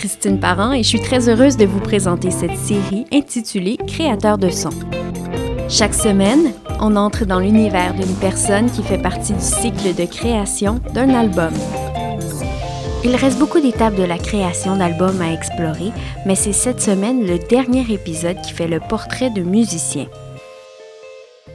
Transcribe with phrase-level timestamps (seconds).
[0.00, 4.48] Julie-Christine Parent et je suis très heureuse de vous présenter cette série intitulée Créateur de
[4.48, 4.70] son.
[5.68, 10.80] Chaque semaine, on entre dans l'univers d'une personne qui fait partie du cycle de création
[10.94, 11.52] d'un album.
[13.04, 15.92] Il reste beaucoup d'étapes de la création d'albums à explorer,
[16.24, 20.08] mais c'est cette semaine le dernier épisode qui fait le portrait de musiciens.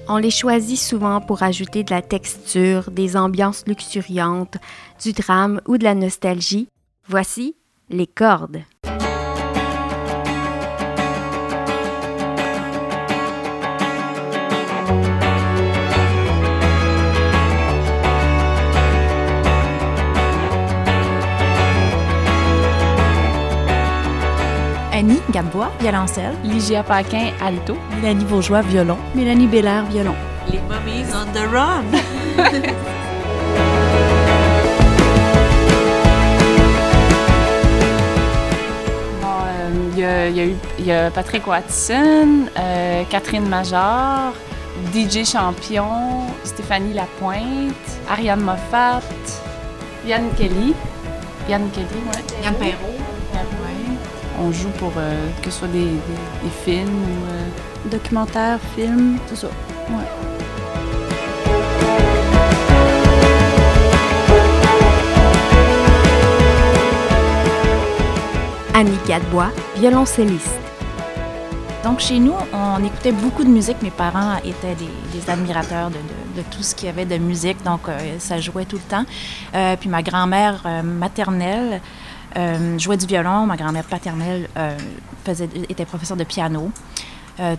[0.07, 4.57] On les choisit souvent pour ajouter de la texture, des ambiances luxuriantes,
[5.03, 6.67] du drame ou de la nostalgie.
[7.07, 7.55] Voici
[7.89, 8.61] les cordes.
[24.91, 26.33] Annie Gabois, violoncelle.
[26.43, 27.75] Ligia Paquin, alto.
[27.95, 28.97] Mélanie Bourgeois, violon.
[29.13, 30.15] Mélanie Bélair, violon.
[30.49, 31.85] Les Mummies on the Run.
[40.29, 40.37] Il
[40.85, 44.33] y, a, y Patrick Watson, euh, Catherine Major,
[44.93, 47.73] DJ Champion, Stéphanie Lapointe,
[48.09, 49.01] Ariane Moffat,
[50.05, 50.73] Yann Kelly.
[51.49, 52.43] Yann Kelly, ouais.
[52.43, 52.95] Yann Perrault.
[53.33, 53.97] Ouais.
[54.39, 55.89] On joue pour euh, que ce soit des, des,
[56.43, 57.31] des films ou.
[57.31, 57.89] Euh...
[57.89, 59.47] Documentaires, films, tout ça.
[59.89, 60.24] Ouais.
[68.77, 70.59] Annie Gadebois, violoncelliste.
[71.85, 73.81] Donc chez nous, on écoutait beaucoup de musique.
[73.81, 77.97] Mes parents étaient des, admirateurs de, tout ce qu'il y avait de musique, donc euh,
[78.19, 79.05] ça jouait tout le temps.
[79.55, 81.79] Euh, puis ma grand-mère euh, maternelle
[82.77, 84.49] jouait du violon, ma grand-mère paternelle
[85.69, 86.69] était professeure de piano.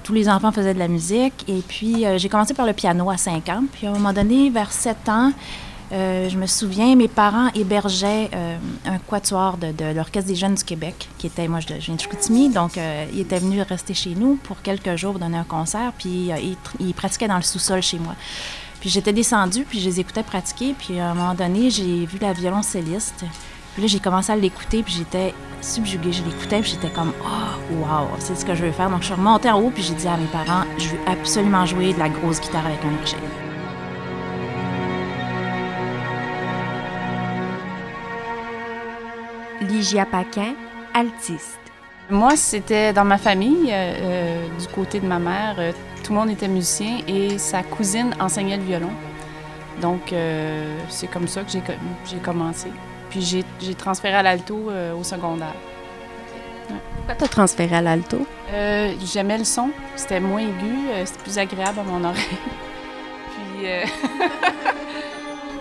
[0.05, 3.17] tous les enfants faisaient de la musique et puis j'ai commencé par le piano à
[3.17, 3.65] 5 ans.
[3.73, 5.33] Puis à un moment donné, vers 7 ans,
[5.93, 10.65] euh, je me souviens, mes parents hébergeaient euh, un quatuor de, l'Orchestre des Jeunes du
[10.65, 14.15] Québec, qui était, moi je, viens de Chicoutimi, donc euh, ils étaient venus rester chez
[14.15, 17.99] nous pour quelques jours donner un concert, puis ils, ils, pratiquaient dans le sous-sol chez
[17.99, 18.15] moi.
[18.81, 22.19] Puis j'étais descendue, puis je les écoutais pratiquer, puis à un moment donné, j'ai vu
[22.21, 23.25] la violoncelliste.
[23.75, 26.13] Puis là, j'ai commencé à l'écouter, puis j'étais subjuguée.
[26.13, 28.91] Je puis j'étais comme, oh, wow, c'est ce que je veux faire.
[28.91, 31.67] Donc je suis remontée en haut, puis j'ai dit à mes parents, je veux absolument
[31.67, 33.46] jouer de la grosse guitare avec un archet.
[39.63, 40.55] Ligia Paquin,
[40.95, 41.59] altiste.
[42.11, 45.73] Moi, c'était dans ma famille, euh, du côté de ma mère, euh,
[46.05, 48.93] tout le monde était musicien et sa cousine enseignait le violon.
[49.81, 52.69] Donc, euh, c'est comme ça que j'ai commencé.
[53.11, 53.23] Puis
[53.61, 55.55] j'ai transféré à l'alto euh, au secondaire.
[56.71, 56.77] Ouais.
[56.97, 58.27] Pourquoi tu as transféré à l'alto?
[59.05, 62.25] J'aimais le son, c'était moins aigu, c'était plus agréable à mon oreille.
[63.59, 63.67] Puis.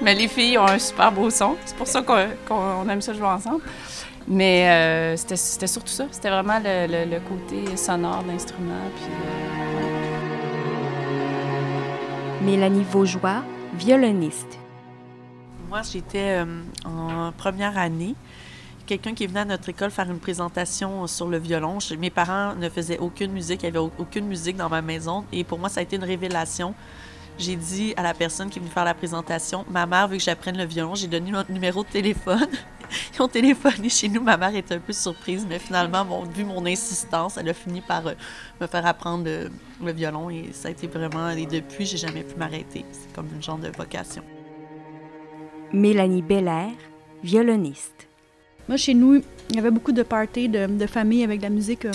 [0.02, 1.56] Mais les filles ont un super beau son.
[1.66, 2.16] C'est pour ça qu'on
[2.48, 3.62] qu aime ça jouer ensemble.
[4.28, 6.08] Mais euh, c'était surtout ça.
[6.12, 8.74] C'était vraiment le, le, le, côté sonore de l'instrument.
[8.74, 9.66] Euh...
[12.44, 13.44] Mélanie Vaugeois,
[13.76, 14.58] violoniste.
[15.70, 16.46] Moi, j'étais euh,
[16.86, 18.16] en première année.
[18.88, 21.78] Quelqu'un qui venait à notre école faire une présentation sur le violon.
[22.00, 23.62] Mes parents ne faisaient aucune musique.
[23.64, 25.26] Il n'y avait aucune musique dans ma maison.
[25.32, 26.74] Et pour moi, ça a été une révélation
[27.38, 30.24] j'ai dit à la personne qui est venue faire la présentation, ma mère veut que
[30.24, 30.96] j'apprenne le violon.
[30.96, 32.48] J'ai donné mon numéro de téléphone.
[33.14, 34.22] Ils ont téléphoné chez nous.
[34.22, 37.82] Ma mère était un peu surprise, mais finalement, bon, vu mon insistance, elle a fini
[37.82, 38.14] par euh,
[38.62, 39.50] me faire apprendre le,
[39.84, 41.30] le, violon et ça a été vraiment.
[41.30, 42.86] Et depuis, j'ai jamais pu m'arrêter.
[42.92, 44.24] C'est comme une genre de vocation.
[45.74, 46.72] Mélanie Belair,
[47.24, 48.08] violoniste.
[48.68, 51.50] Moi, chez nous, il y avait beaucoup de parties de, de famille avec de la
[51.50, 51.92] musique euh,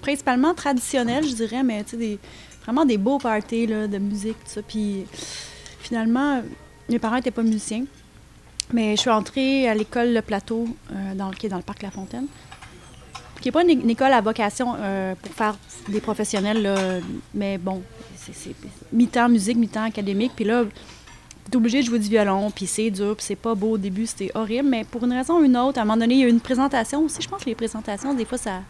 [0.00, 2.18] principalement traditionnelle, je dirais, mais tu sais, des
[2.64, 4.62] vraiment des beaux parties là, de musique, tout ça.
[4.62, 5.04] Puis
[5.80, 6.42] finalement,
[6.88, 7.84] mes parents n'étaient pas musiciens.
[8.72, 11.82] Mais je suis entrée à l'école Le Plateau, euh, dans, qui est dans le parc
[11.82, 12.26] La Fontaine,
[13.40, 15.56] qui n'est pas une, école à vocation euh, pour faire
[15.88, 16.76] des professionnels, là,
[17.34, 17.82] mais bon,
[18.16, 18.54] c'est
[18.92, 20.32] mi-temps musique, mi-temps académique.
[20.36, 20.64] Puis là,
[21.50, 24.06] t'es obligé de jouer du violon, puis c'est dur, puis c'est pas beau au début,
[24.06, 24.68] c'était horrible.
[24.68, 26.40] Mais pour une raison ou une autre, à un moment donné, il y a une
[26.40, 27.20] présentation aussi.
[27.20, 28.62] Je pense que les présentations, des fois, ça.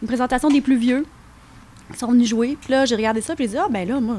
[0.00, 1.06] Une présentation des plus vieux,
[1.90, 2.56] ils sont venus jouer.
[2.60, 4.16] Puis là, j'ai regardé ça, puis j'ai dit, ah, ben là, moi,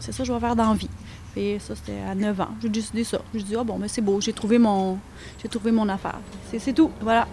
[0.00, 0.90] c'est ça que je vais faire dans vie.
[1.34, 2.48] Puis ça, c'était à 9 ans.
[2.62, 3.20] J'ai décidé ça.
[3.34, 4.98] J'ai dit, ah, bon, mais c'est beau, j'ai trouvé mon,
[5.42, 6.20] j'ai trouvé mon affaire.
[6.56, 6.92] C'est tout.
[7.00, 7.26] Voilà.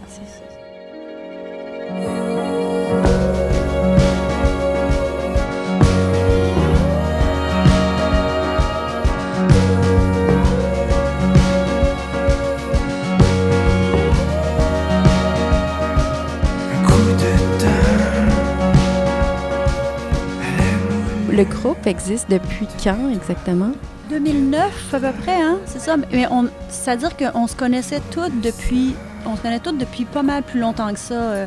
[21.31, 23.71] Le groupe existe depuis quand exactement?
[24.11, 25.57] 2009 à peu près, hein?
[25.65, 25.95] c'est ça.
[26.11, 28.93] Mais on, c'est-à-dire qu'on se connaissait toutes depuis
[29.25, 31.13] on se toutes depuis pas mal plus longtemps que ça.
[31.13, 31.45] Euh,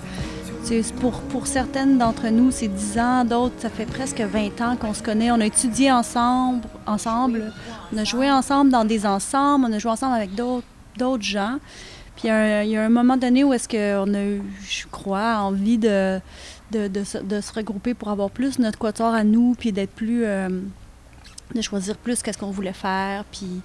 [0.98, 4.94] pour, pour certaines d'entre nous, c'est 10 ans, d'autres, ça fait presque 20 ans qu'on
[4.94, 5.30] se connaît.
[5.30, 7.52] On a étudié ensemble, ensemble,
[7.92, 11.58] on a joué ensemble dans des ensembles, on a joué ensemble avec d'autres gens.
[12.16, 15.76] Puis il y a un moment donné où est-ce qu'on a eu, je crois, envie
[15.76, 16.18] de,
[16.70, 20.24] de, se, regrouper pour avoir plus notre quatuor à nous, puis d'être plus...
[20.24, 20.48] Euh,
[21.54, 23.24] de choisir plus qu'est-ce qu'on voulait faire.
[23.32, 23.60] Puis,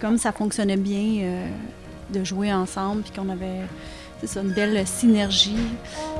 [0.00, 1.48] comme ça fonctionnait bien euh,
[2.10, 3.62] de jouer ensemble, puis qu'on avait
[4.24, 5.56] ça, une belle synergie.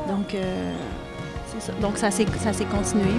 [0.09, 0.73] Donc, euh,
[1.59, 1.73] ça.
[1.81, 3.15] Donc ça s'est continué.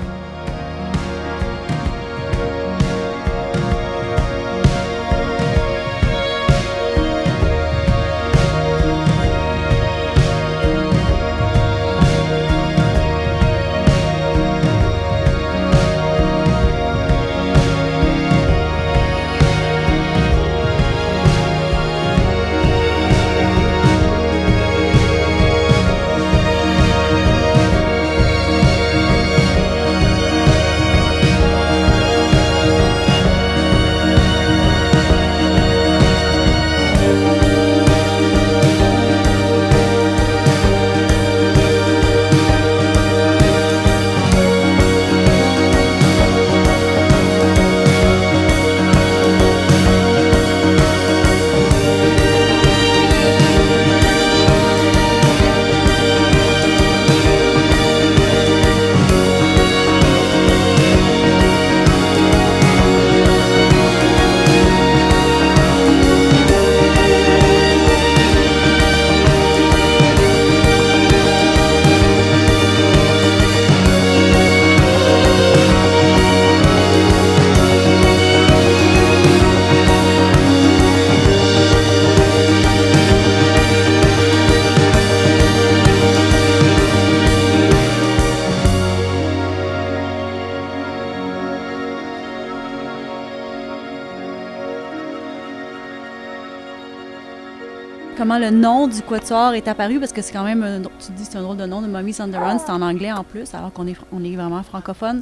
[98.40, 101.42] Le nom du quatuor est apparu, parce que c'est quand même, tu dis c'est un
[101.42, 103.88] drôle de nom, de Mummies on the Run, c'est en anglais en plus, alors qu'on
[103.88, 105.22] est, vraiment francophone.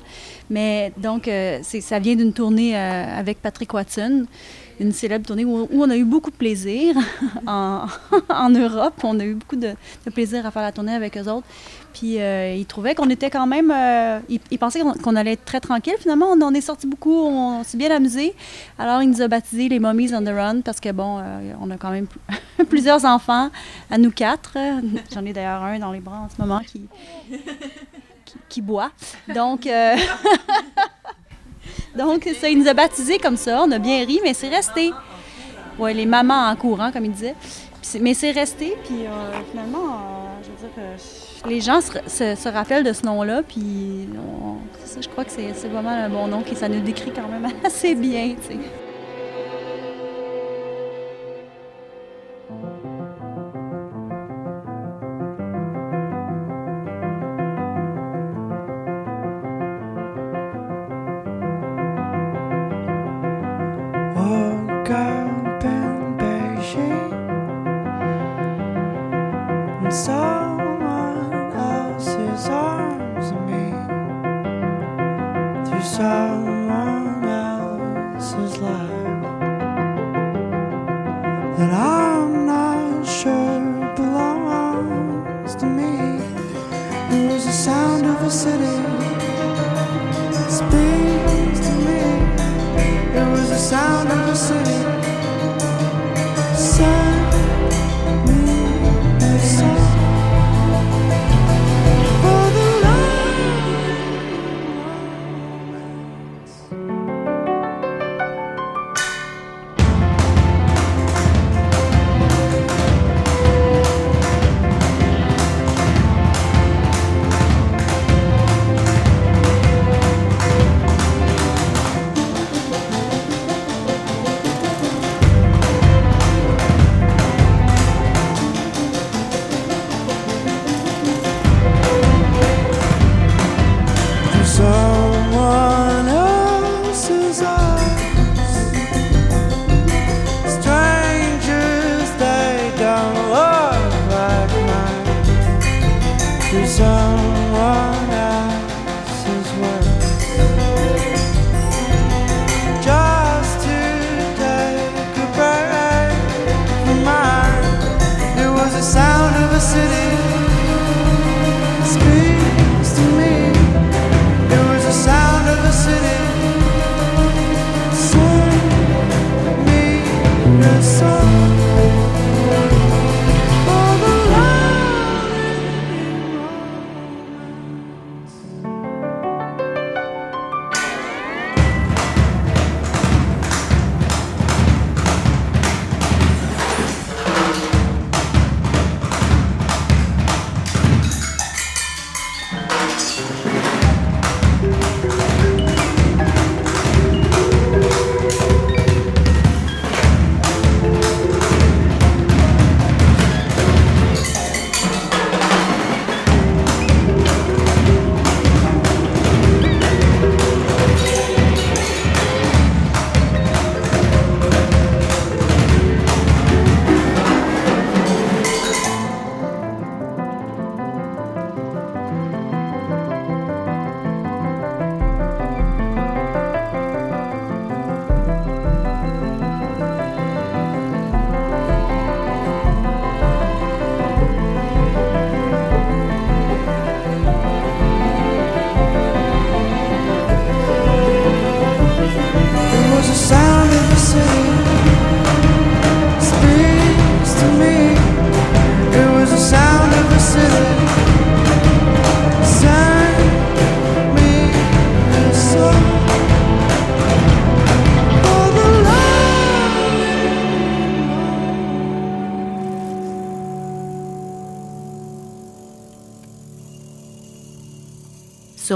[0.49, 4.25] Mais donc, euh, ça vient d'une tournée euh, avec Patrick Watson,
[4.79, 6.95] une célèbre tournée où, on a eu beaucoup de plaisir
[7.47, 7.85] en,
[8.29, 8.95] en, Europe.
[9.03, 9.73] On a eu beaucoup de,
[10.13, 11.47] plaisir à faire la tournée avec eux autres.
[11.93, 13.71] Puis euh, ils trouvaient qu'on était quand même.
[13.71, 15.93] Euh, ils, pensaient qu'on allait être très tranquille.
[15.99, 17.13] Finalement, on en est sorti beaucoup.
[17.13, 18.33] On s'est bien amusé.
[18.79, 21.69] Alors, ils nous ont baptisé les Mummies on the Run parce que, bon, euh, on
[21.69, 22.07] a quand même
[22.69, 23.51] plusieurs enfants,
[23.91, 24.57] à nous quatre.
[25.13, 26.87] J'en ai d'ailleurs un dans les bras en ce moment qui,
[28.49, 28.91] qui, boit.
[29.33, 29.69] Donc.
[31.95, 33.61] Donc, ça, il nous a baptisés comme ça.
[33.63, 34.91] On a bien ri, mais c'est resté.
[35.77, 37.35] Oui, les mamans en courant, comme il disait.
[38.01, 39.05] mais c'est resté, puis
[39.51, 39.99] finalement,
[40.43, 44.07] je veux dire, que les gens se, rappellent de ce nom-là, puis
[44.99, 47.95] je crois que c'est vraiment un bon nom, qui ça nous décrit quand même assez
[47.95, 48.57] bien, tu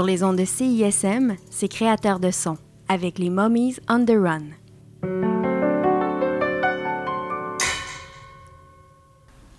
[0.08, 2.56] les ondes de CISM, c'est créateur de son,
[2.88, 4.44] avec les Mummies on the Run.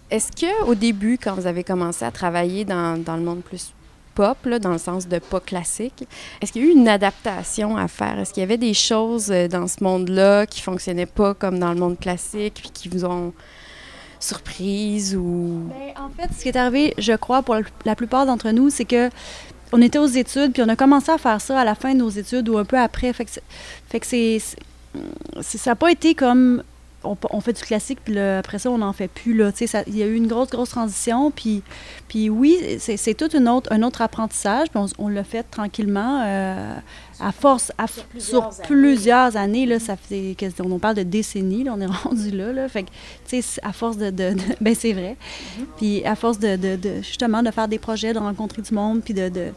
[0.09, 3.73] Est-ce que au début, quand vous avez commencé à travailler dans, dans le monde plus
[4.15, 6.07] pop, là, dans le sens de pas classique,
[6.41, 8.17] est-ce qu'il y a eu une adaptation à faire?
[8.17, 11.71] Est-ce qu'il y avait des choses euh, dans ce monde-là qui fonctionnaient pas comme dans
[11.71, 13.33] le monde classique, puis qui vous ont
[14.19, 15.69] surprise ou...
[15.69, 18.85] Ben, en fait, ce qui est arrivé, je crois, pour la plupart d'entre nous, c'est
[18.85, 19.09] que
[19.71, 21.99] on était aux études, puis on a commencé à faire ça à la fin de
[21.99, 23.13] nos études ou un peu après.
[23.13, 24.39] Fait que, c'est,
[25.41, 26.63] ça n'a pas été comme
[27.03, 29.33] on, fait du classique, puis après ça, on n'en fait plus.
[29.33, 29.51] Là.
[29.87, 31.31] Il y a eu une grosse, grosse transition.
[31.31, 31.63] Puis,
[32.07, 34.67] puis oui, c'est tout une autre, un autre apprentissage.
[34.69, 36.23] Puis on, l'a fait tranquillement.
[36.25, 36.75] Euh,
[37.19, 37.71] à force,
[38.17, 39.65] sur, plusieurs, années.
[39.65, 42.51] là, ça fait, on parle de décennies, là, on est rendu là.
[42.51, 42.89] là fait que,
[43.27, 44.09] tu sais, à force de.
[44.09, 45.17] de, ben, c'est vrai.
[45.17, 45.65] Mm-hmm.
[45.77, 49.13] Puis à force de, de, justement, de faire des projets, de rencontrer du monde, puis
[49.13, 49.29] de.
[49.29, 49.51] de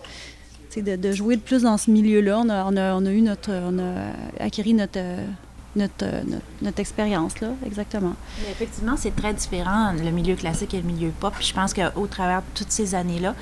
[0.74, 2.40] de, de, jouer de plus dans ce milieu-là.
[2.42, 3.50] On a, on, a, on a, eu notre.
[3.50, 4.98] On a acquis notre
[5.76, 8.14] euh, notre, notre, expérience, là, exactement.
[8.50, 11.32] Effectivement, c'est très différent, le milieu classique et le milieu pop.
[11.40, 13.34] je pense qu'au travers de toutes ces années-là,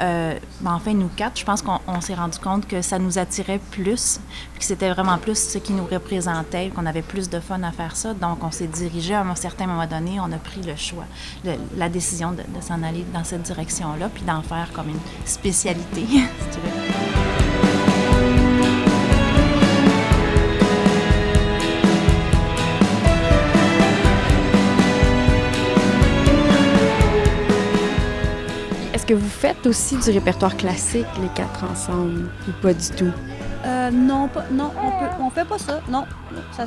[0.00, 3.60] euh, ben, enfin, nous quatre, je pense qu'on s'est rendu compte que ça nous attirait
[3.70, 4.20] plus,
[4.58, 7.96] que c'était vraiment plus ce qui nous représentait, qu'on avait plus de fun à faire
[7.96, 8.14] ça.
[8.14, 11.06] Donc, on s'est dirigé à un certain moment donné, on a pris le choix,
[11.76, 16.02] la décision de, de s'en aller dans cette direction-là, puis d'en faire comme une spécialité,
[16.06, 16.18] si
[16.52, 18.41] tu veux.
[29.02, 33.10] Est-ce que vous faites aussi du répertoire classique, les quatre ensemble, ou pas du tout?
[33.82, 34.70] Euh, non, pas, non,
[35.20, 35.80] on on fait pas ça.
[35.88, 36.04] Non,
[36.52, 36.64] ça,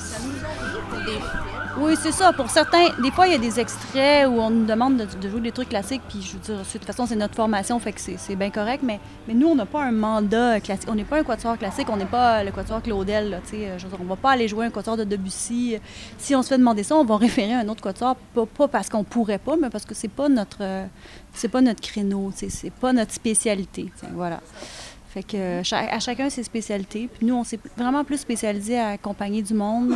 [1.77, 2.33] oui, c'est ça.
[2.33, 5.41] Pour certains, des fois, il y a des extraits où on nous demande de, jouer
[5.41, 7.99] des trucs classiques, puis je veux dire, de toute façon, c'est notre formation, fait que
[7.99, 10.89] c'est bien correct, mais, mais nous, on n'a pas un mandat classique.
[10.89, 13.89] On n'est pas un quatuor classique, on n'est pas le quatuor Claudel, là, je veux
[13.89, 15.77] dire, on va pas aller jouer un quatuor de Debussy.
[16.17, 18.89] Si on se fait demander ça, on va référer à un autre quatuor, pas, parce
[18.89, 20.85] qu'on pourrait pas, mais parce que c'est pas notre
[21.33, 23.91] c'est pas notre créneau, c'est pas notre spécialité.
[24.13, 24.39] Voilà.
[25.15, 27.09] Fait que à chacun ses spécialités.
[27.11, 29.95] Puis nous, on s'est vraiment plus spécialisé à accompagner du monde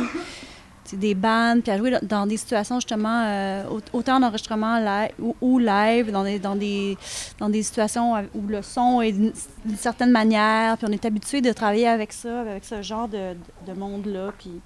[0.96, 6.10] des bandes, puis à jouer dans des situations justement, euh, autant d'enregistrement live ou, live,
[6.10, 6.96] dans des, dans, des,
[7.38, 9.32] dans des situations où le son est d'une
[9.76, 13.34] certaine manière, puis on est habitué de travailler avec ça, avec ce genre de,
[13.66, 14.60] de monde-là, puis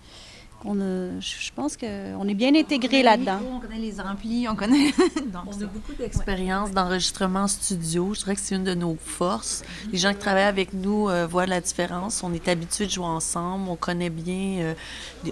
[0.65, 0.75] on
[1.21, 3.39] je pense qu'on est bien intégré là-dedans.
[3.57, 4.93] On connaît les amplis, on connaît.
[5.47, 8.15] on a beaucoup d'expérience d'enregistrement studio.
[8.15, 9.63] Je dirais que c'est une de nos forces.
[9.93, 12.23] Les gens qui travaillent avec nous euh, voient la différence.
[12.23, 13.69] On est habitués de jouer ensemble.
[13.69, 14.59] On connaît bien.
[14.61, 14.75] Euh,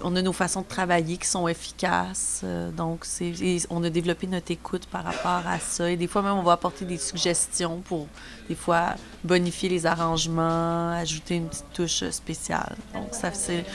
[0.03, 2.41] on a nos façons de travailler qui sont efficaces.
[2.43, 3.33] Euh, donc, c'est,
[3.69, 5.89] on a développé notre écoute par rapport à ça.
[5.89, 8.07] Et des fois, même, on va apporter des suggestions pour,
[8.49, 12.75] des fois, bonifier les arrangements, ajouter une petite touche spéciale.
[12.93, 13.65] Donc, ça, c'est,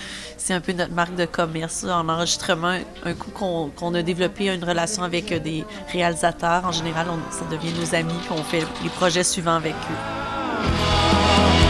[0.53, 5.03] un peu notre marque de commerce en enregistrement, un coup qu'on a développé une relation
[5.03, 8.91] avec euh, des réalisateurs, en général, on, ça devient nos amis, puis on fait les
[8.91, 11.68] projets suivants avec eux.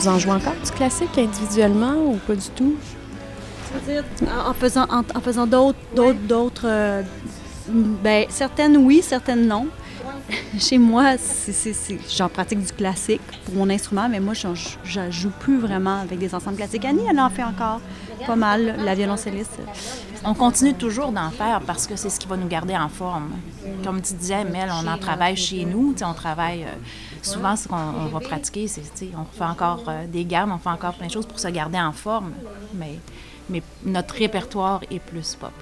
[0.00, 2.74] Vous en jouez encore du classique individuellement ou pas du tout?
[4.46, 7.02] En faisant, en, faisant d'autres, d'autres, d'autres, euh,
[7.68, 9.68] ben, certaines oui, certaines non.
[10.58, 11.16] Chez moi,
[12.16, 16.18] j'en pratique du classique pour mon instrument, mais moi, je ne joue plus vraiment avec
[16.18, 16.84] des ensembles classiques.
[16.86, 17.80] Annie, elle en fait encore
[18.26, 19.58] pas mal, la violoncelliste.
[20.24, 23.32] On continue toujours d'en faire parce que c'est ce qui va nous garder en forme.
[23.84, 25.94] Comme tu disais, Mel, on en travaille chez nous.
[26.02, 26.74] On travaille euh,
[27.22, 28.82] souvent, ce qu'on va pratiquer, c'est
[29.16, 31.78] on fait encore euh, des gammes, on fait encore plein de choses pour se garder
[31.78, 32.32] en forme.
[32.74, 32.98] Mais,
[33.48, 35.52] mais notre répertoire est plus pop.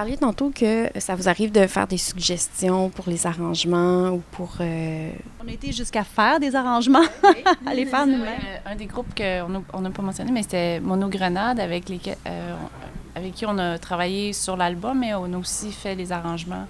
[0.00, 4.54] Parliez tantôt que ça vous arrive de faire des suggestions pour les arrangements ou pour...
[4.60, 5.10] euh,
[5.44, 7.02] On a été jusqu'à faire des arrangements,
[7.66, 8.40] à les faire nous-mêmes.
[8.66, 12.54] Euh, un des groupes qu'on n'a pas mentionné, mais c'était Mono Grenade, avec, lesquels, euh,
[12.64, 16.66] on- avec qui on a travaillé sur l'album, mais on a aussi fait les arrangements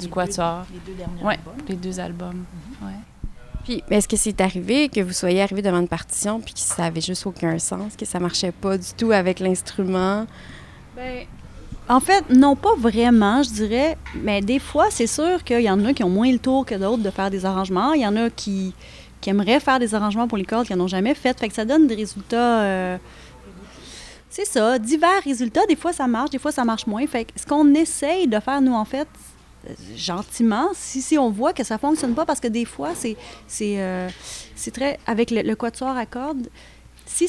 [0.00, 0.64] du Quatuor.
[0.72, 1.54] Les deux derniers Ouais, albums.
[1.68, 2.44] les deux albums.
[2.82, 2.90] Ouais.
[3.62, 6.86] Puis, est-ce que c'est arrivé que vous soyez arrivé devant une partition puis que ça
[6.86, 10.26] avait juste aucun sens, que ça marchait pas du tout avec l'instrument?
[10.96, 11.26] Ben,
[11.92, 13.98] en fait, non, pas vraiment, je dirais.
[14.14, 16.74] Mais des fois, c'est sûr qu'il y en a qui ont moins le tour que
[16.74, 17.92] d'autres de faire des arrangements.
[17.92, 18.72] Il y en a qui,
[19.26, 21.38] aimeraient faire des arrangements pour les cordes qui n'en ont jamais fait.
[21.38, 22.62] Fait que ça donne des résultats.
[22.62, 22.98] euh,
[24.30, 25.66] c'est ça, divers résultats.
[25.68, 27.06] Des fois, ça marche, des fois, ça marche moins.
[27.06, 29.06] Fait que ce qu'on essaye de faire, nous, en fait,
[29.94, 33.16] gentiment, si, on voit que ça fonctionne pas, parce que des fois, c'est
[33.78, 34.08] euh,
[34.72, 34.98] très.
[35.06, 36.48] Avec le, quatuor à cordes,
[37.04, 37.28] si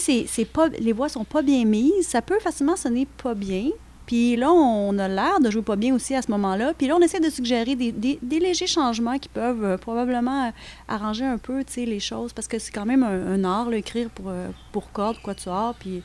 [0.80, 3.70] les voix sont pas bien mises, ça peut facilement sonner pas bien.
[4.06, 6.74] Puis là, on a l'air de jouer pas bien aussi à ce moment-là.
[6.78, 10.48] Puis là, on essaie de suggérer des, des- des légers changements qui peuvent euh, probablement
[10.48, 10.52] euh,
[10.88, 12.34] arranger un peu, les choses.
[12.34, 15.74] Parce que c'est quand même un, art, là, écrire pour, euh, pour cordes, quatuor.
[15.80, 16.04] Puis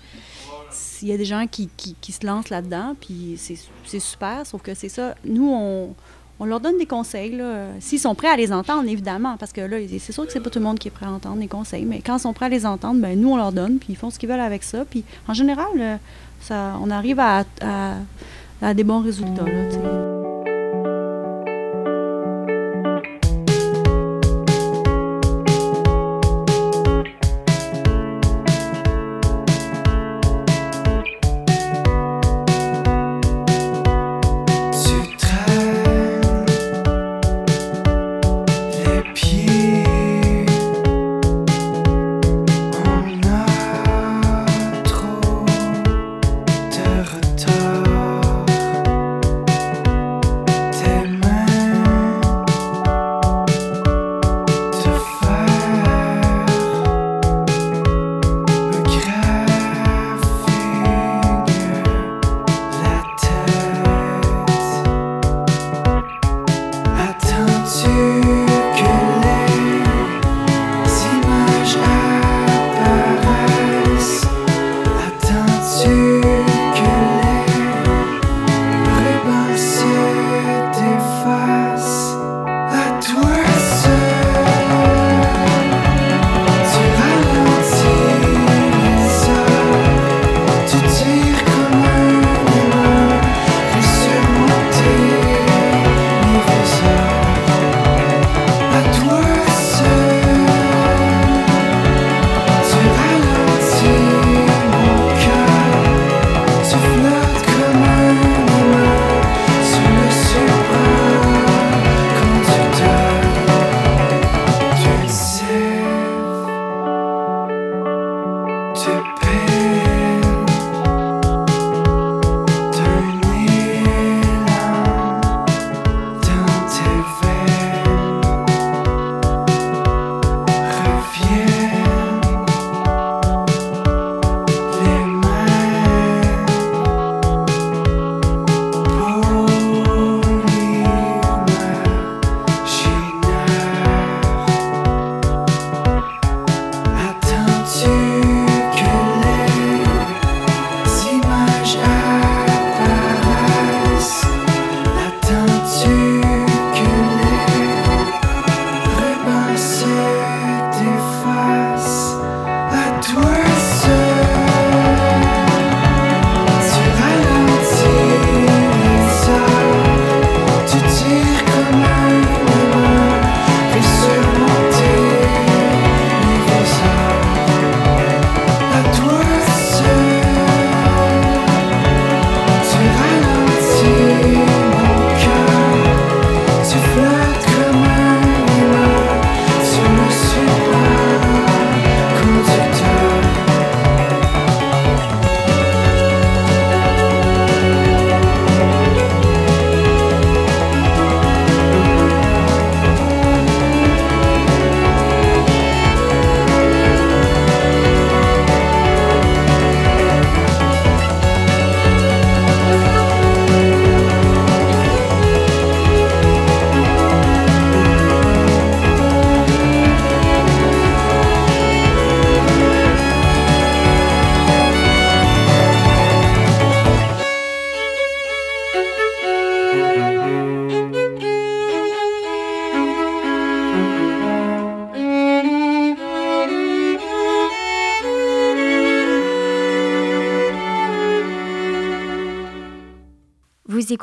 [0.70, 1.68] s'il y a des gens qui,
[2.12, 4.46] se lancent là-dedans, puis c'est super.
[4.46, 5.14] Sauf que c'est ça.
[5.24, 7.36] Nous, on, leur donne des conseils.
[7.80, 9.36] S'ils sont prêts à les entendre, évidemment.
[9.36, 11.10] Parce que là, c'est sûr que c'est pas tout le monde qui est prêt à
[11.10, 11.84] entendre les conseils.
[11.84, 13.96] Mais quand ils sont prêts à les entendre, ben nous, on leur donne, puis ils
[13.96, 14.84] font ce qu'ils veulent avec ça.
[14.84, 15.98] Puis en général,
[16.50, 17.44] on arrive à
[18.74, 20.17] des bons résultats, là,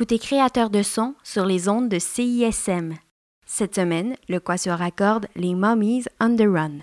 [0.06, 2.94] écoutez Créateur de son sur les ondes de CISM.
[3.48, 6.82] Cette semaine, le Quatuor accorde les Mummies on the Run.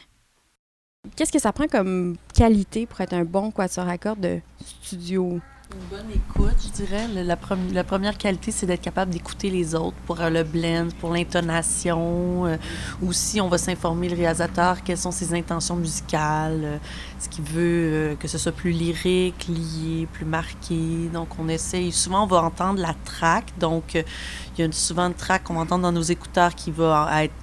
[1.14, 5.38] Qu'est-ce que ça prend comme qualité pour être un bon quatuor à cordes de studio?
[5.74, 7.08] Une bonne écoute, je dirais.
[7.08, 7.36] La,
[7.84, 12.44] première qualité, c'est d'être capable d'écouter les autres pour euh, le blend, pour l'intonation.
[12.46, 12.56] euh,
[13.02, 16.78] aussi, on va s'informer le réalisateur quelles sont ses intentions musicales, euh,
[17.18, 21.08] ce qu'il veut euh, que ce soit plus lyrique, lié, plus marqué.
[21.10, 21.90] Donc, on essaye.
[21.90, 23.46] Souvent, on va entendre la track.
[23.58, 27.24] Donc, il y a souvent une track qu'on va entendre dans nos écouteurs qui va
[27.24, 27.34] être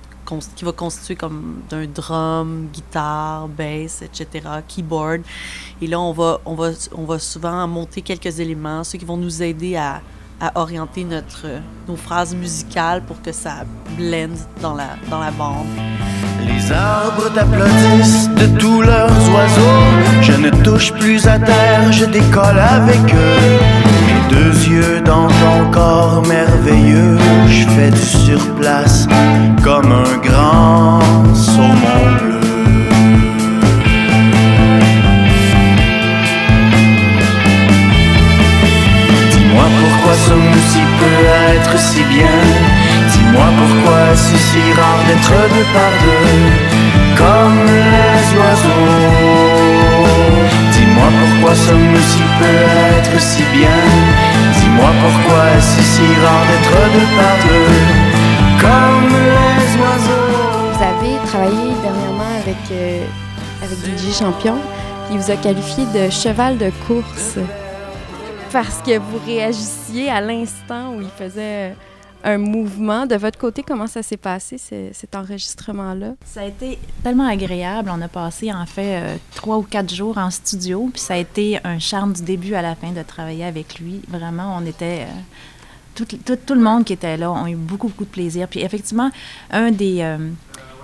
[0.55, 5.21] qui va constituer comme d'un drum, guitare, bass, etc., keyboard.
[5.81, 9.17] Et là, on va, on va, on va souvent monter quelques éléments, ceux qui vont
[9.17, 10.01] nous aider à,
[10.39, 11.47] à orienter notre,
[11.87, 13.65] nos phrases musicales pour que ça
[13.97, 15.67] blende dans la, dans la bande.
[16.45, 20.21] Les arbres t'applaudissent de tous leurs oiseaux.
[20.21, 23.98] Je ne touche plus à terre, je décolle avec eux.
[24.29, 27.17] Deux yeux dans ton corps merveilleux.
[27.47, 29.07] Je fais du surplace
[29.63, 30.99] comme un grand
[31.33, 32.39] saumon bleu.
[39.31, 42.37] Dis-moi pourquoi sommes-nous si peu à être si bien?
[43.11, 46.41] Dis-moi pourquoi c'est si rare d'être deux par deux
[47.17, 49.28] Comme les oiseaux
[51.11, 52.55] pourquoi sommes-nous si peu
[52.97, 53.77] être si bien.
[54.59, 57.69] Dis-moi pourquoi c'est si rare d'être deux par deux
[58.61, 60.73] Comme les oiseaux.
[60.73, 63.05] Vous avez travaillé dernièrement avec, euh,
[63.63, 64.55] avec DJ Champion,
[65.09, 67.37] qui vous a qualifié de cheval de course.
[68.51, 71.75] Parce que vous réagissiez à l'instant où il faisait
[72.23, 73.05] un mouvement.
[73.05, 76.13] De votre côté, comment ça s'est passé, ce- cet enregistrement-là?
[76.25, 77.91] Ça a été tellement agréable.
[77.93, 81.17] On a passé en fait euh, trois ou quatre jours en studio, puis ça a
[81.17, 84.01] été un charme du début à la fin de travailler avec lui.
[84.09, 86.05] Vraiment, on était euh,
[86.45, 88.47] tout le monde qui était là, on a eu beaucoup beaucoup de plaisir.
[88.47, 89.11] Puis effectivement,
[89.51, 90.17] un des euh,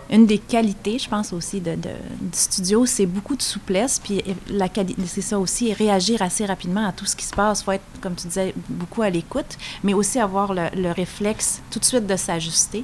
[0.09, 1.87] une des qualités, je pense aussi, de, du
[2.31, 3.99] studio, c'est beaucoup de souplesse.
[4.03, 4.67] Puis la
[5.05, 7.61] c'est ça aussi, réagir assez rapidement à tout ce qui se passe.
[7.61, 11.61] Il faut être, comme tu disais, beaucoup à l'écoute, mais aussi avoir le, le réflexe
[11.71, 12.83] tout de suite de s'ajuster.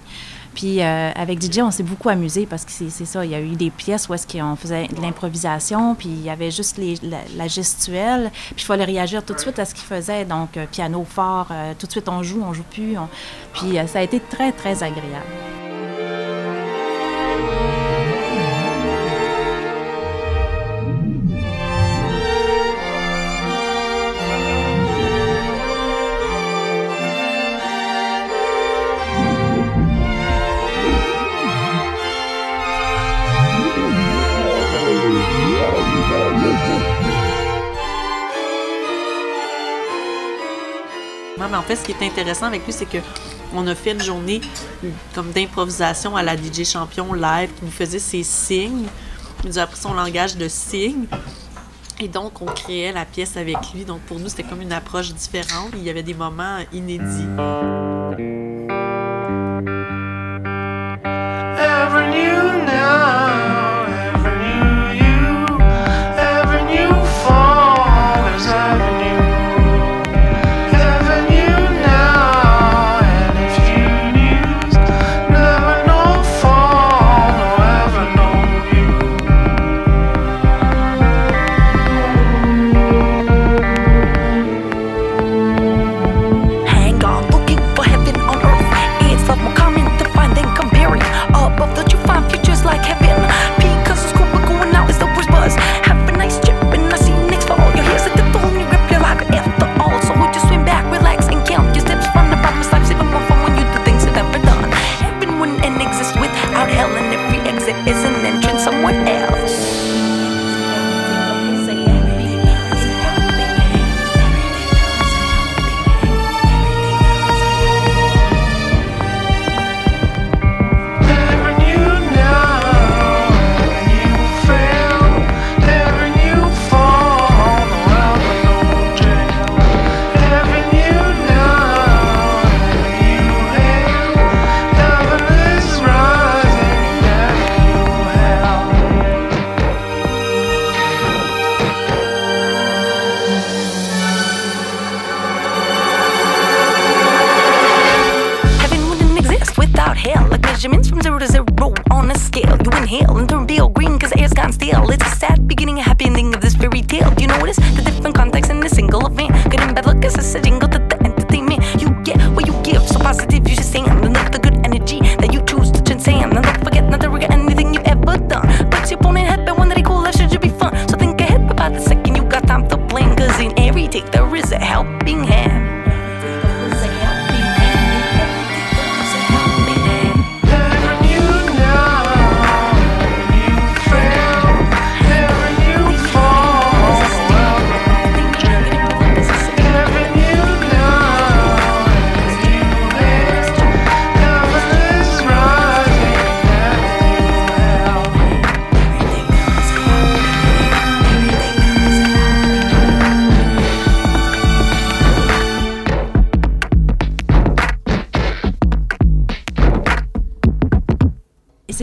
[0.54, 3.40] Puis euh, avec DJ, on s'est beaucoup amusé parce que c'est ça, il y a
[3.40, 6.78] eu des pièces où est-ce qu'on faisait de l'improvisation, puis il y avait juste
[7.38, 10.26] la, gestuelle, puis il fallait réagir tout de suite à ce qu'il faisait.
[10.26, 12.98] Donc euh, piano fort, euh, tout de suite on joue, on joue plus.
[12.98, 13.08] on-
[13.54, 15.26] Puis ça a été très très agréable.
[41.62, 42.98] En fait, ce qui est intéressant avec lui, c'est que
[43.54, 44.42] on a fait une journée
[45.14, 48.88] comme d'improvisation à la DJ Champion live qui nous faisait ses signes.
[49.44, 51.06] Il nous a appris son langage de signes.
[52.00, 53.86] Et donc, on créait la pièce avec lui.
[53.86, 55.70] Donc, pour nous, c'était comme une approche différente.
[55.74, 58.01] Il y avait des moments inédits.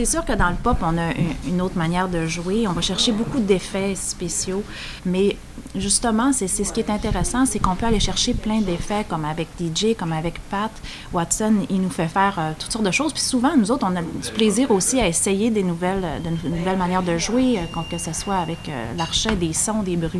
[0.09, 1.11] Sûr que dans le pop, on a
[1.47, 2.67] une, autre manière de jouer.
[2.67, 4.63] On va chercher beaucoup d'effets spéciaux.
[5.05, 5.37] Mais
[5.75, 9.25] justement, c'est c'est ce qui est intéressant, c'est qu'on peut aller chercher plein d'effets, comme
[9.25, 10.71] avec DJ, comme avec Pat
[11.13, 11.53] Watson.
[11.69, 13.13] Il nous fait faire euh, toutes sortes de choses.
[13.13, 16.29] Puis souvent, nous autres, on a du plaisir aussi à essayer des nouvelles, euh, de
[16.29, 19.95] nou- nouvelles manières de jouer, euh, que ce soit avec euh, l'archet, des sons, des
[19.95, 20.19] bruits.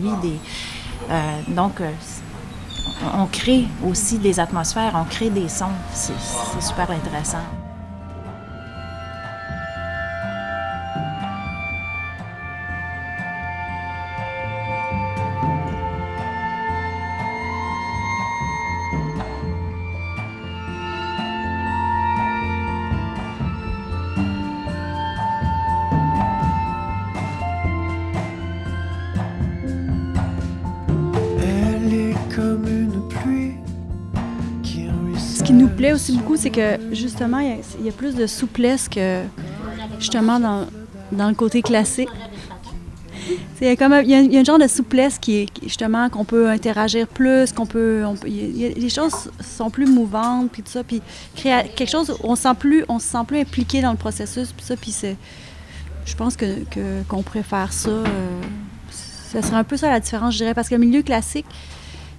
[1.48, 1.82] Donc,
[3.18, 5.76] on- crée aussi des atmosphères, on crée des sons.
[5.94, 6.14] C'est
[6.54, 7.44] c'est super intéressant.
[36.38, 39.22] C'est que justement, il y, a, plus de souplesse que
[40.00, 40.66] justement dans,
[41.12, 42.10] dans le côté classique.
[43.62, 45.20] Il y, a comme un- il y a, il y a un genre de souplesse
[45.20, 50.64] qui est justement qu'on peut interagir plus, qu'on peut, les choses sont plus mouvantes puis
[50.64, 51.02] tout ça, puis
[51.36, 54.66] quelque chose on se sent plus, on se sent plus impliqué dans le processus puis
[54.66, 55.18] ça, puis c'est,
[56.06, 56.64] je pense que-
[57.10, 57.90] qu'on préfère ça.
[57.90, 58.06] euh,
[58.92, 61.46] ça serait un peu ça la différence, je dirais, parce que le milieu classique,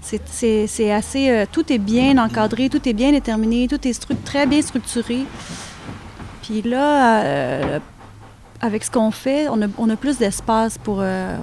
[0.00, 1.30] c'est- assez.
[1.30, 5.24] euh, tout est bien encadré, tout est bien déterminé, tout est très bien structuré.
[6.42, 7.78] Puis là, euh,
[8.60, 11.36] avec ce qu'on fait, on a, on a plus d'espace pour, euh,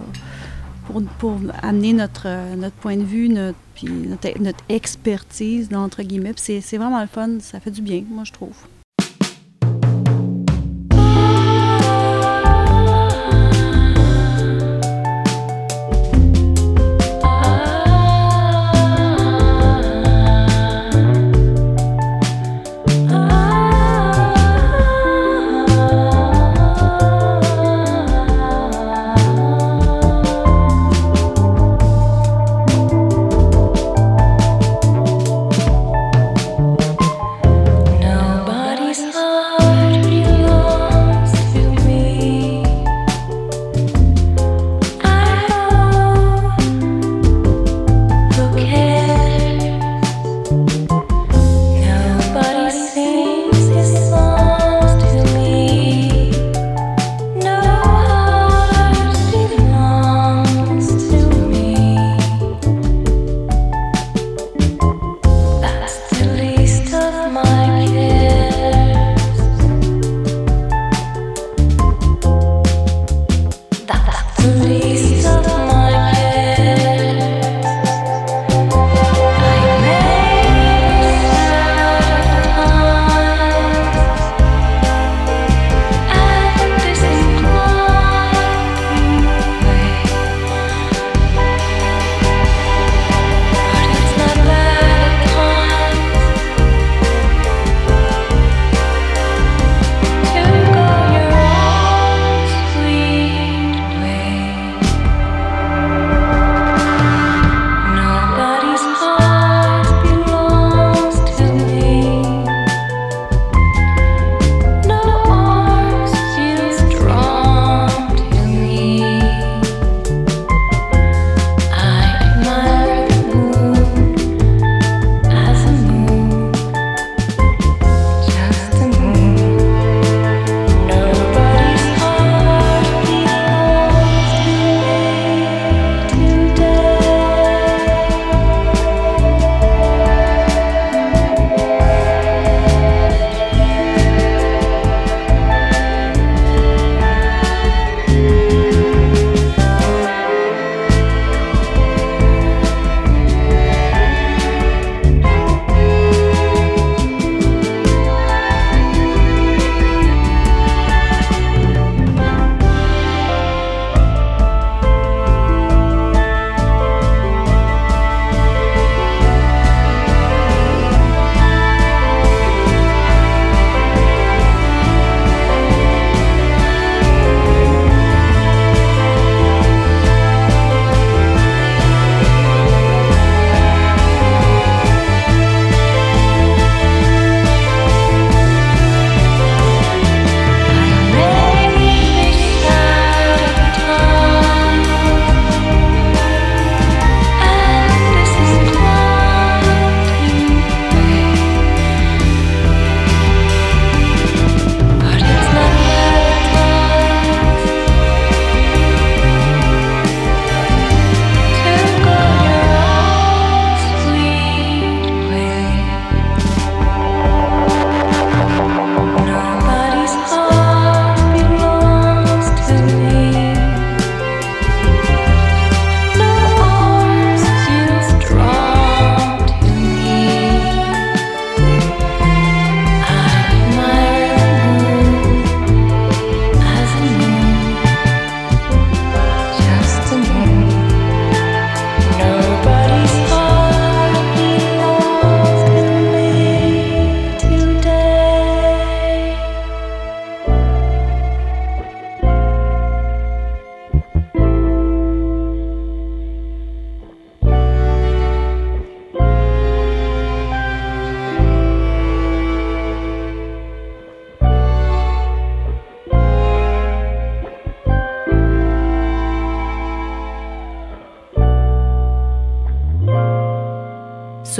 [0.85, 3.53] pour, pour amener notre, notre point de vue, notre,
[4.39, 6.33] notre, expertise, entre guillemets.
[6.37, 8.55] C'est vraiment le fun, ça fait du bien, moi, je trouve.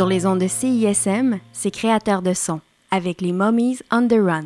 [0.07, 4.45] Sur les ondes de CISM, c'est créateur de son, avec les Mummies on the Run.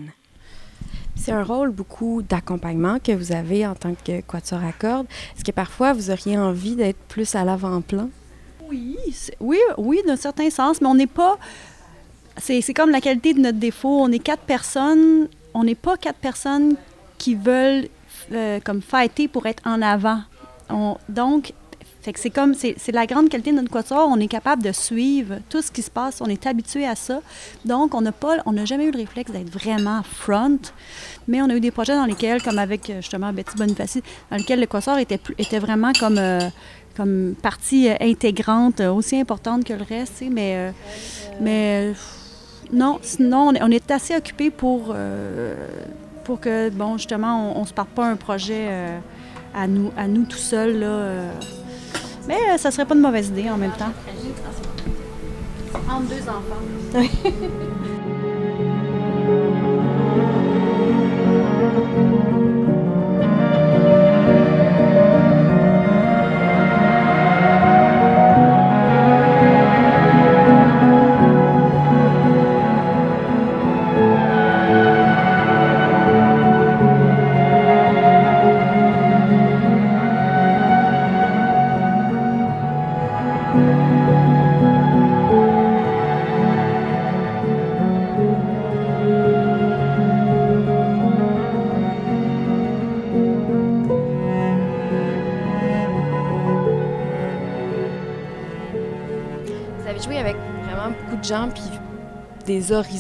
[1.16, 5.06] C'est un rôle beaucoup d'accompagnement que vous avez en tant que quatuor à cordes.
[5.36, 8.10] Est-ce que parfois vous auriez envie d'être plus à l'avant-plan?
[8.68, 8.98] Oui,
[9.40, 11.38] oui, oui, d'un certain sens, mais on n'est pas.
[12.38, 14.02] C'est c'est comme la qualité de notre défaut.
[14.02, 15.28] On est quatre personnes.
[15.54, 16.76] On n'est pas quatre personnes
[17.20, 17.88] qui veulent
[18.32, 20.22] euh, comme fighter pour être en avant.
[20.72, 21.54] On- donc,
[22.02, 24.08] fait que c'est comme c'est la grande qualité de notre quatuor.
[24.10, 26.20] On est capable de suivre tout ce qui se passe.
[26.20, 27.22] On est habitué à ça.
[27.64, 30.58] Donc, on n'a pas, on n'a jamais eu le réflexe d'être vraiment front.
[31.28, 34.38] Mais on a eu des projets dans lesquels, comme avec euh, justement Betty Bonifaci, dans
[34.38, 36.50] lesquels le quatuor était était vraiment comme euh,
[36.98, 41.94] comme partie euh, intégrante, aussi importante que le reste, mais,
[42.74, 44.96] non, sinon, on est, assez occupé pour,
[46.24, 48.70] pour que, bon, justement, on ne se parte pas un projet
[49.54, 51.32] à, nous, à nous tout seuls, là.
[52.28, 53.92] Mais euh, ça serait pas une mauvaise idée en même temps.
[55.90, 57.04] Entre deux enfants.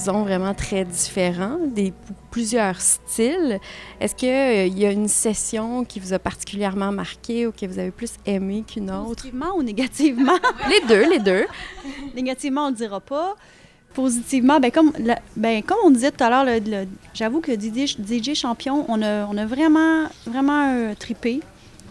[0.09, 1.93] horizons vraiment très différents, des
[2.31, 3.59] plusieurs styles.
[3.99, 7.91] Est-ce qu'il y a une session qui vous a particulièrement marqué ou que vous avez
[7.91, 9.07] plus aimé qu'une autre?
[9.15, 10.37] Positivement ou négativement?
[10.69, 11.45] Les deux, les deux.
[12.15, 13.35] Négativement, on ne le dira pas.
[13.93, 16.61] Positivement, ben comme, la- ben, comme on disait tout à l'heure,
[17.13, 21.41] j'avoue que DJ, DJ Champion, on a, on a vraiment, vraiment euh, trippé.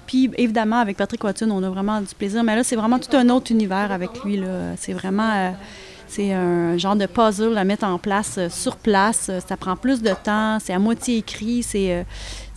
[0.06, 2.42] Puis évidemment, avec Patrick Watson, on a vraiment du plaisir.
[2.42, 4.40] Mais là, c'est vraiment tout un autre univers avec lui.
[4.78, 5.50] C'est vraiment euh,
[6.10, 9.28] c'est un genre de puzzle à mettre en place euh, sur place.
[9.30, 10.58] Euh, Ça prend plus de temps.
[10.58, 11.62] C'est à moitié écrit.
[11.62, 12.04] C'est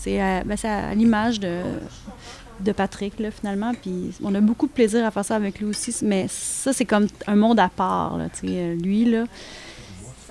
[0.07, 1.59] euh, à, ben, c'est à l'image de,
[2.61, 3.73] de Patrick, là, finalement.
[3.79, 5.95] Puis on a beaucoup de plaisir à faire ça avec lui aussi.
[6.01, 9.25] Mais ça, c'est comme un monde à part, euh, lui, là.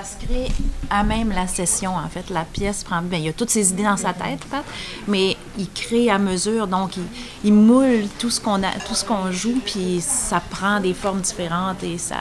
[0.03, 0.49] Ça se crée
[0.91, 2.29] à même la session, en fait.
[2.31, 3.03] La pièce prend.
[3.03, 4.65] Bien, il a toutes ses idées dans sa tête, Pat,
[5.07, 6.67] mais il crée à mesure.
[6.67, 7.05] Donc, il,
[7.45, 11.21] il moule tout ce qu'on a, tout ce qu'on joue, puis ça prend des formes
[11.21, 12.17] différentes et ça,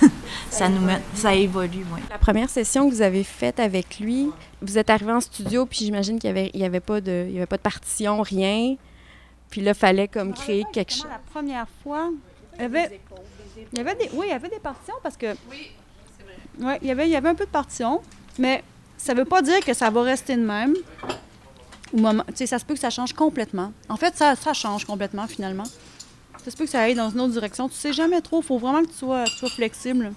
[0.50, 1.84] ça nous met, ça évolue.
[2.10, 4.30] La première session que vous avez faite avec lui,
[4.62, 7.26] vous êtes arrivé en studio, puis j'imagine qu'il n'y avait, il y avait, pas de-
[7.28, 8.76] il y avait pas de partition, rien.
[9.50, 11.06] Puis là, fallait comme créer quelque chose.
[11.10, 12.10] La première fois,
[12.56, 13.00] il y avait,
[13.72, 15.34] il y avait des, oui, il y avait des partitions parce que.
[15.50, 15.70] Oui,
[16.60, 18.00] Oui, il y avait, un peu de partitions,
[18.38, 18.62] mais
[18.96, 20.74] ça ne veut pas dire que ça va rester de même.
[21.92, 23.72] Au moment, ça se peut que ça change complètement.
[23.88, 25.64] En fait, ça, ça change complètement finalement.
[26.44, 27.68] Ça se peut que ça aille dans une autre direction.
[27.68, 28.40] Tu sais jamais trop.
[28.40, 30.12] Il faut vraiment que tu sois, tu sois flexible.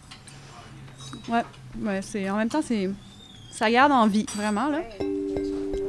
[1.27, 1.43] Ouais,
[1.81, 2.89] ouais, en même temps c'est
[3.51, 4.81] ça garde en vie vraiment là.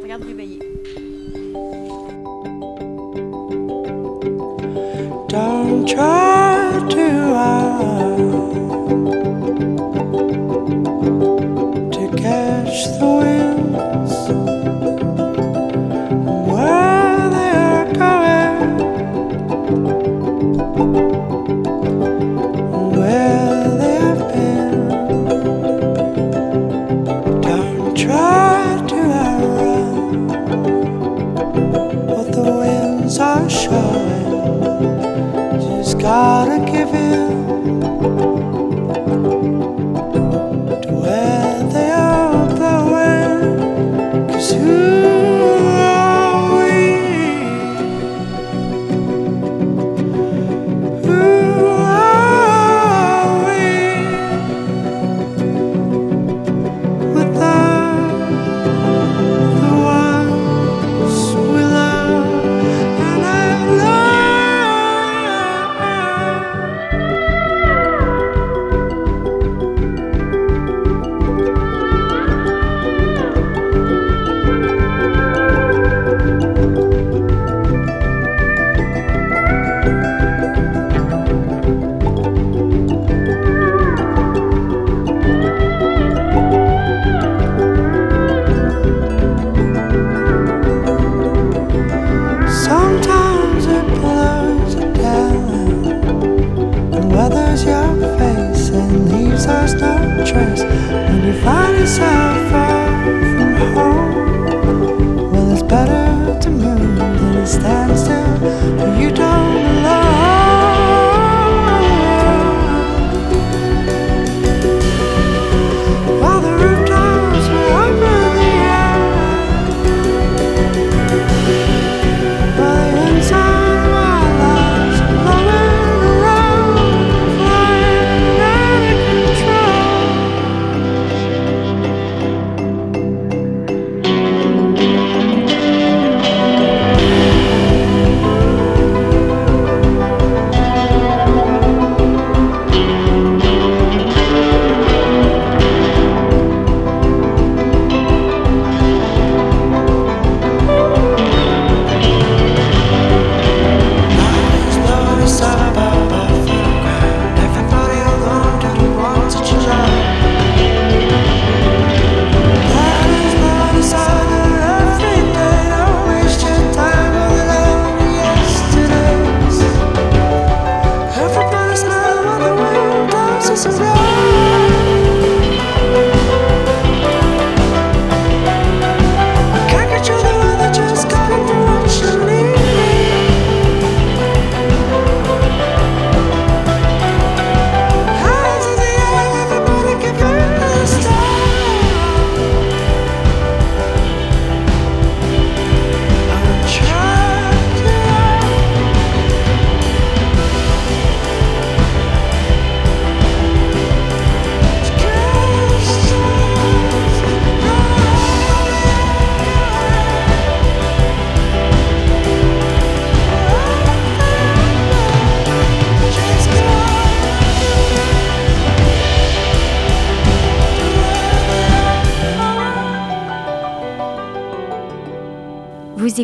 [0.01, 0.59] Ça garde réveillé.
[5.29, 8.30] Don't try to
[12.23, 14.17] catch the winds.
[16.51, 18.71] Where they are going,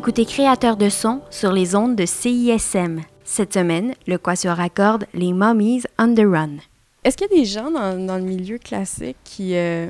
[0.07, 3.01] écoutez Créateur de son sur les ondes de CISM.
[3.25, 6.59] Cette semaine, le Quatuor accorde les Mummies on the Run.
[7.03, 9.57] Est-ce qu'il y a des gens dans, dans le milieu classique qui.
[9.57, 9.89] euh,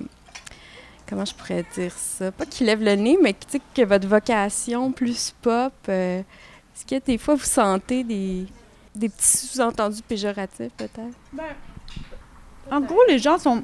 [1.07, 2.33] comment je pourrais dire ça?
[2.33, 5.75] Pas qui lèvent le nez, mais qui disent que votre vocation plus pop.
[5.91, 8.47] euh, Est-ce que des fois vous sentez des,
[8.95, 11.01] des petits sous-entendus péjoratifs, peut-être?
[12.71, 13.63] En gros, les gens sont,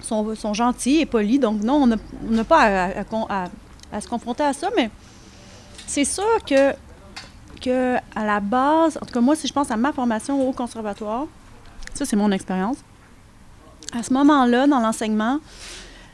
[0.00, 3.48] sont, sont gentils et polis, donc non, on n'a pas à, à- à con- à-
[3.92, 4.88] à se confronter à ça, mais
[5.86, 6.72] c'est sûr que,
[7.60, 10.52] que à la base, en tout cas moi, si je pense à ma formation au
[10.52, 11.26] conservatoire,
[11.94, 12.78] ça c'est mon expérience,
[13.92, 15.38] à ce moment-là, dans l'enseignement,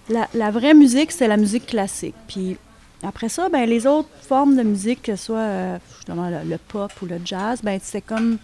[0.08, 2.14] la, la vraie musique, c'est la musique classique.
[2.28, 2.56] Puis
[3.02, 6.92] après ça, ben, les autres formes de musique, que ce soit euh, justement le, pop
[7.02, 8.38] ou le jazz, ben, c'est comme,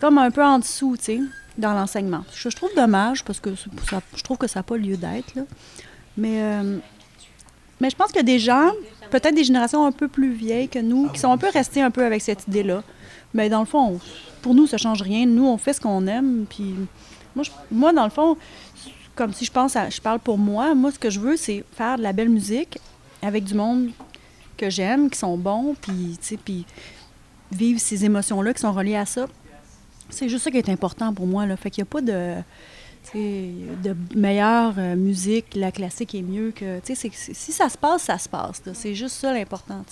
[0.00, 1.20] comme un peu en dessous, tu sais,
[1.58, 2.24] dans l'enseignement.
[2.34, 5.34] Je, trouve dommage parce que je trouve que ça n'a pas lieu d'être.
[6.16, 6.78] Mais, euh,
[7.82, 8.70] mais je pense a des gens,
[9.10, 11.90] peut-être des générations un peu plus vieilles que nous, qui sont un peu restés un
[11.90, 12.84] peu avec cette idée-là.
[13.34, 13.98] Mais dans le fond,
[14.40, 15.26] pour nous, ça change rien.
[15.26, 16.46] Nous, on fait ce qu'on aime.
[16.48, 16.76] Puis
[17.34, 18.36] moi, moi, dans le fond,
[19.16, 21.64] comme si je pense à, je parle pour moi, moi, ce que je veux, c'est
[21.72, 22.78] faire de la belle musique
[23.20, 23.90] avec du monde
[24.56, 26.64] que j'aime, qui sont bons, puis, puis
[27.50, 29.26] vivre ces émotions-là qui sont reliées à ça.
[30.08, 31.46] C'est juste ça qui est important pour moi.
[31.46, 31.56] Là.
[31.56, 32.36] Fait qu'il n'y a pas de,
[33.14, 35.54] de meilleure euh, musique.
[35.54, 36.80] La classique est mieux que.
[36.84, 38.62] c'est- Si ça se passe, ça se passe.
[38.74, 39.84] C'est juste ça l'important.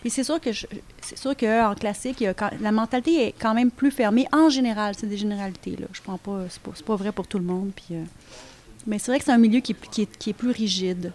[0.00, 0.66] Puis c'est sûr que je-
[1.00, 4.26] c'est sûr qu'en classique, il y a quand- la mentalité est quand même plus fermée.
[4.32, 5.76] En général, c'est des généralités.
[5.76, 5.86] Là.
[5.92, 6.40] Je prends pas.
[6.50, 7.70] C'est pas, pas vrai pour tout le monde.
[7.74, 8.02] Puis, euh,
[8.86, 10.50] mais c'est vrai que c'est un milieu qui est, plus- qui est, qui est plus
[10.50, 11.12] rigide.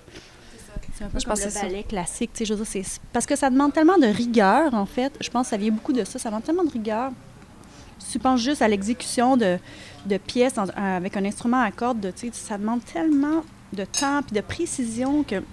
[0.98, 1.66] C'est un peu Je comme pense que le c'est ça.
[1.66, 2.32] ballet classique.
[2.42, 2.84] je veux dire,
[3.14, 5.14] parce que ça demande tellement de rigueur, en fait.
[5.22, 6.18] Je pense que ça vient beaucoup de ça.
[6.18, 7.12] Ça demande tellement de rigueur.
[8.12, 9.58] Tu penses juste à l'exécution de,
[10.06, 13.44] de pièces euh, avec un instrument à cordes, de, ça demande tellement
[13.74, 15.44] de temps et de précision que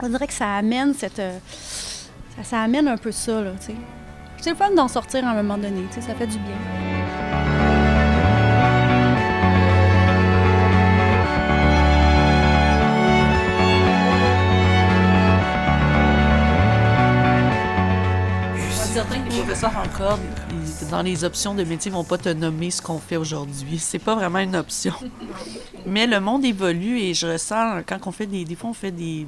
[0.00, 1.18] on dirait que ça amène cette...
[1.18, 1.38] euh,
[2.44, 3.74] ça, amène un peu ça, là, tu sais.
[4.40, 6.54] C'est le fun d'en sortir à un moment donné, tu sais, ça fait du bien.
[19.30, 19.88] Les professeurs en
[20.90, 23.78] dans les options de métier, ils vont pas te nommer ce qu'on fait aujourd'hui.
[23.78, 24.94] C'est pas vraiment une option.
[25.86, 28.44] Mais le monde évolue et je ressens, quand on fait des...
[28.44, 29.26] Des fois, on fait des,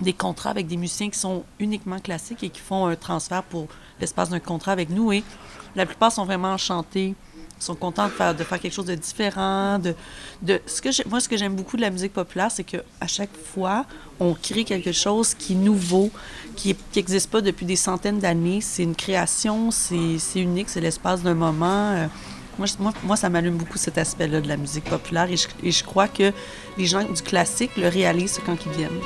[0.00, 3.68] des contrats avec des musiciens qui sont uniquement classiques et qui font un transfert pour
[4.00, 5.12] l'espace d'un contrat avec nous.
[5.12, 5.22] Et
[5.74, 7.14] la plupart sont vraiment enchantés,
[7.62, 9.78] sont contents de faire, de faire quelque chose de différent.
[9.78, 9.94] De,
[10.42, 13.34] de, ce que moi, ce que j'aime beaucoup de la musique populaire, c'est qu'à chaque
[13.52, 13.86] fois,
[14.20, 16.10] on crée quelque chose qui est nouveau,
[16.56, 18.60] qui n'existe pas depuis des centaines d'années.
[18.60, 21.92] C'est une création, c'est unique, c'est l'espace d'un moment.
[21.92, 22.06] euh,
[22.58, 25.70] Moi, moi, moi, ça m'allume beaucoup cet aspect-là de la musique populaire et je, et
[25.70, 26.32] je crois que
[26.76, 29.00] les gens du classique le réalisent quand ils viennent.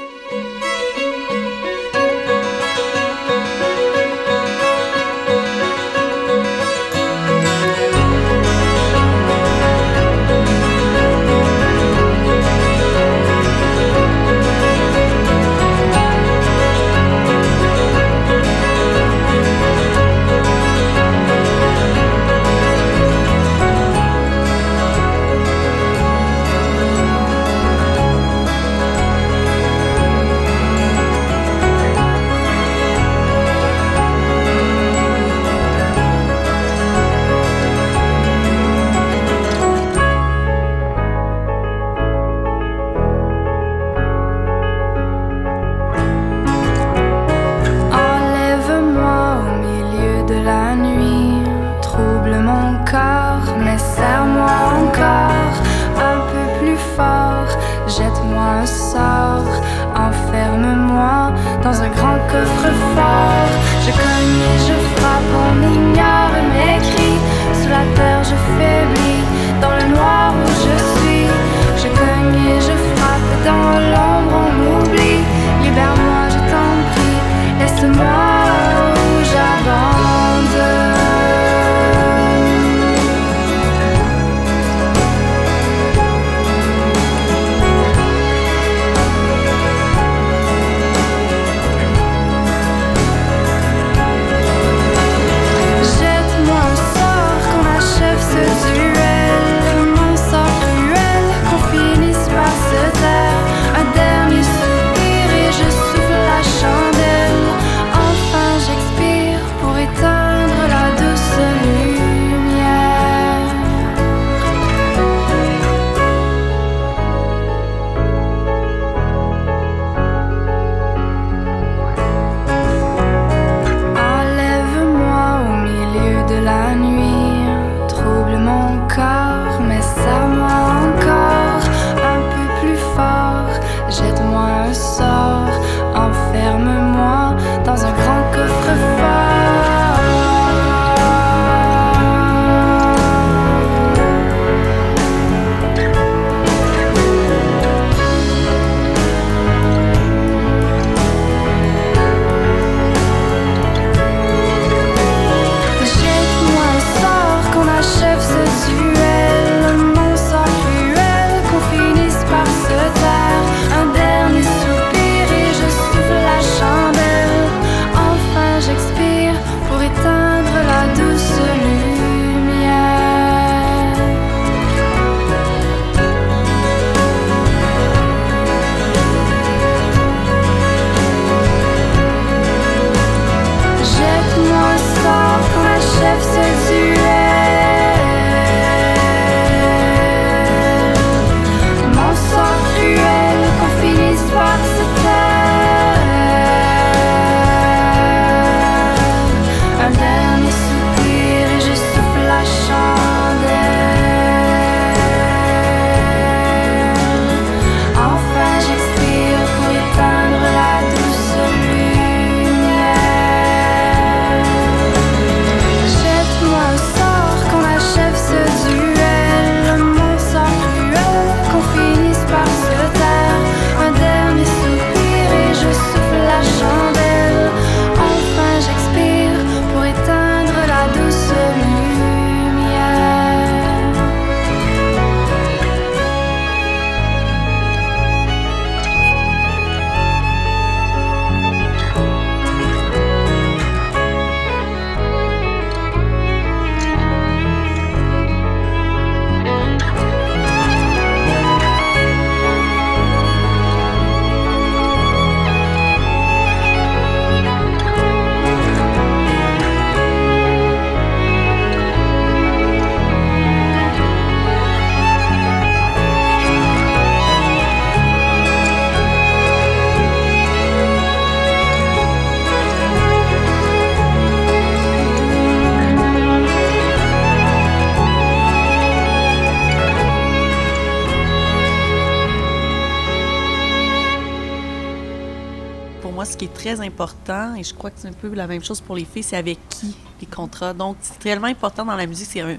[287.55, 289.59] Et je crois que c'est un peu la même chose pour les filles, c'est avec
[289.69, 290.73] qui les contrats.
[290.73, 292.59] Donc, c'est tellement important dans la musique, c'est un-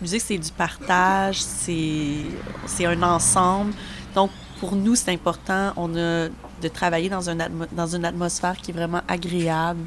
[0.00, 3.72] musique, c'est du partage, c'est un ensemble.
[4.14, 4.30] Donc,
[4.60, 7.36] pour nous, c'est important on a, de travailler dans, un
[7.72, 9.84] dans une atmosphère qui est vraiment agréable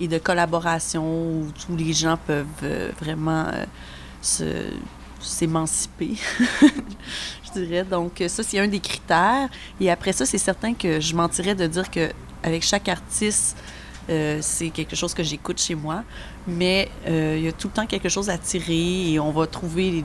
[0.00, 3.46] et de collaboration où tous les gens peuvent euh, vraiment
[4.40, 4.70] euh,
[5.20, 6.14] s'émanciper,
[7.44, 7.84] je dirais.
[7.84, 9.48] Donc, ça, c'est un des critères.
[9.80, 12.10] Et après ça, c'est certain que je mentirais de dire que
[12.42, 13.56] avec chaque artiste,
[14.10, 16.02] euh, c'est quelque chose que j'écoute chez moi,
[16.46, 19.46] mais euh, il y a tout le temps quelque chose à tirer et on va
[19.46, 20.02] trouver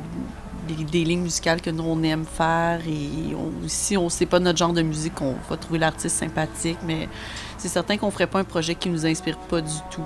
[0.67, 2.81] des lignes musicales que nous, on aime faire.
[2.87, 3.35] Et
[3.67, 7.07] si on sait pas notre genre de musique, on va trouver l'artiste sympathique, mais
[7.57, 10.03] c'est certain qu'on ferait pas un projet qui nous inspire pas du tout.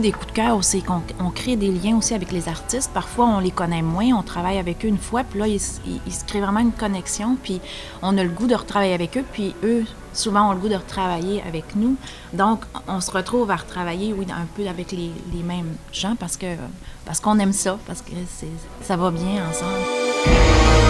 [0.00, 2.90] Aussi des coups de cœur, c'est qu'on on crée des liens aussi avec les artistes.
[2.92, 5.78] Parfois, on les connaît moins, on travaille avec eux une fois, puis là, il, se-
[5.86, 7.60] il- il se crée vraiment une connexion, puis
[8.02, 10.76] on a le goût de retravailler avec eux, puis eux, souvent, ont le goût de
[10.76, 11.96] retravailler avec nous.
[12.32, 16.36] Donc, on se retrouve à retravailler, oui, un peu avec les, les mêmes gens, parce
[16.36, 16.46] que
[17.04, 18.12] parce qu'on aime ça, parce que
[18.82, 20.89] ça va bien ensemble.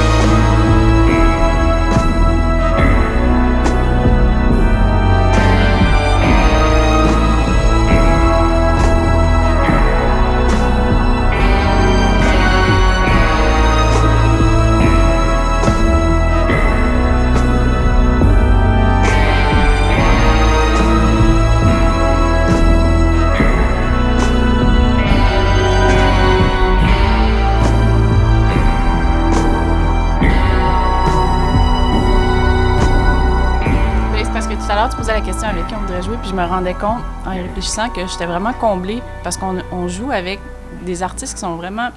[36.21, 39.89] Puis je me rendais compte, en y réfléchissant, que j'étais vraiment comblée parce qu'on on
[39.89, 40.39] joue avec
[40.85, 41.91] des artistes qui sont vraiment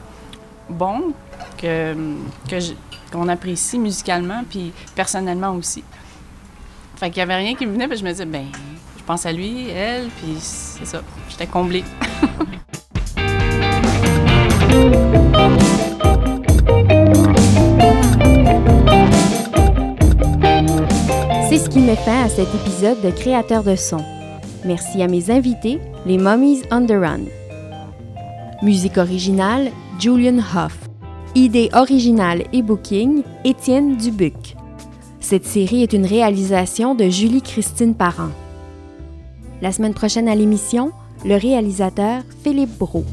[0.69, 1.13] bons,
[1.57, 1.95] que,
[3.11, 5.83] qu'on apprécie musicalement, puis personnellement aussi.
[6.95, 8.45] Fait qu'il y avait rien qui me venait, puis je me disais, ben,
[8.97, 11.01] je pense à lui, elle, puis c'est ça.
[11.29, 11.83] J'étais comblée.
[21.53, 24.03] C'est ce qui met fin à cet épisode de Créateurs de son.
[24.65, 27.25] Merci à mes invités, les Mummies on the Run.
[28.63, 30.75] Musique originale, Julian Hoff.
[31.35, 34.55] Idée originale et booking, Étienne Dubuc.
[35.19, 38.31] Cette série est une réalisation de Julie-Christine Parent.
[39.61, 40.91] La semaine prochaine à l'émission,
[41.23, 43.05] le réalisateur Philippe Brault.